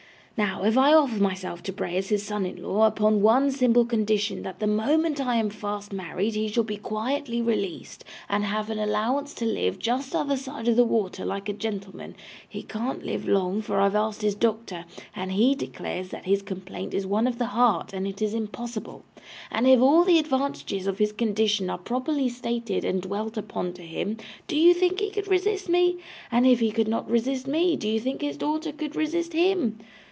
Now, 0.37 0.63
if 0.63 0.75
I 0.75 0.91
offer 0.91 1.21
myself 1.21 1.61
to 1.63 1.71
Bray 1.71 1.95
as 1.97 2.09
his 2.09 2.23
son 2.23 2.47
in 2.47 2.63
law, 2.63 2.87
upon 2.87 3.21
one 3.21 3.51
simple 3.51 3.85
condition 3.85 4.41
that 4.41 4.57
the 4.57 4.65
moment 4.65 5.21
I 5.23 5.35
am 5.35 5.51
fast 5.51 5.93
married 5.93 6.33
he 6.33 6.47
shall 6.47 6.63
be 6.63 6.77
quietly 6.77 7.43
released, 7.43 8.03
and 8.27 8.43
have 8.45 8.71
an 8.71 8.79
allowance 8.79 9.35
to 9.35 9.45
live 9.45 9.77
just 9.77 10.13
t'other 10.13 10.35
side 10.35 10.65
the 10.65 10.83
water 10.83 11.23
like 11.25 11.47
a 11.47 11.53
gentleman 11.53 12.15
(he 12.49 12.63
can't 12.63 13.05
live 13.05 13.27
long, 13.27 13.61
for 13.61 13.79
I 13.79 13.83
have 13.83 13.93
asked 13.95 14.23
his 14.23 14.33
doctor, 14.33 14.85
and 15.15 15.33
he 15.33 15.53
declares 15.53 16.09
that 16.09 16.25
his 16.25 16.41
complaint 16.41 16.95
is 16.95 17.05
one 17.05 17.27
of 17.27 17.37
the 17.37 17.47
Heart 17.53 17.93
and 17.93 18.07
it 18.07 18.19
is 18.19 18.33
impossible), 18.33 19.05
and 19.51 19.67
if 19.67 19.79
all 19.79 20.03
the 20.03 20.17
advantages 20.17 20.87
of 20.87 20.97
this 20.97 21.11
condition 21.11 21.69
are 21.69 21.77
properly 21.77 22.29
stated 22.29 22.83
and 22.83 23.03
dwelt 23.03 23.37
upon 23.37 23.73
to 23.73 23.83
him, 23.83 24.17
do 24.47 24.55
you 24.57 24.73
think 24.73 24.99
he 25.01 25.11
could 25.11 25.27
resist 25.27 25.69
me? 25.69 25.99
And 26.31 26.47
if 26.47 26.61
he 26.61 26.71
could 26.71 26.87
not 26.87 27.07
resist 27.07 27.45
ME, 27.47 27.75
do 27.75 27.87
you 27.87 27.99
think 27.99 28.21
his 28.21 28.37
daughter 28.37 28.71
could 28.71 28.95
resist 28.95 29.33
HIM? 29.33 29.77